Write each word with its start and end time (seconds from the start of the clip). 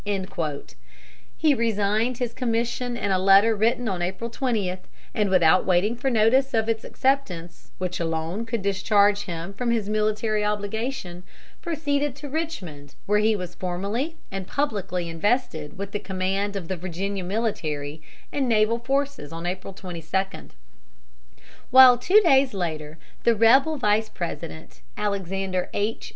He 1.37 1.53
resigned 1.53 2.17
his 2.17 2.33
commission 2.33 2.97
in 2.97 3.11
a 3.11 3.19
letter 3.19 3.55
written 3.55 3.87
on 3.87 4.01
April 4.01 4.31
20, 4.31 4.77
and, 5.13 5.29
without 5.29 5.63
waiting 5.63 5.95
for 5.95 6.09
notice 6.09 6.55
of 6.55 6.67
its 6.67 6.83
acceptance, 6.83 7.69
which 7.77 7.99
alone 7.99 8.47
could 8.47 8.63
discharge 8.63 9.25
him 9.25 9.53
from 9.53 9.69
his 9.69 9.89
military 9.89 10.43
obligation, 10.43 11.21
proceeded 11.61 12.15
to 12.15 12.27
Richmond, 12.29 12.95
where 13.05 13.19
he 13.19 13.35
was 13.35 13.53
formally 13.53 14.15
and 14.31 14.47
publicly 14.47 15.07
invested 15.07 15.77
with 15.77 15.91
the 15.91 15.99
command 15.99 16.55
of 16.55 16.67
the 16.67 16.77
Virginia 16.77 17.23
military 17.23 18.01
and 18.31 18.49
naval 18.49 18.79
forces 18.79 19.31
on 19.31 19.45
April 19.45 19.71
22; 19.71 20.49
while, 21.69 21.95
two 21.95 22.21
days 22.21 22.55
later, 22.55 22.97
the 23.21 23.35
rebel 23.35 23.77
Vice 23.77 24.09
President, 24.09 24.81
Alexander 24.97 25.69
H. 25.75 26.09